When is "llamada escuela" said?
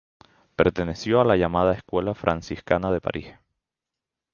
1.37-2.15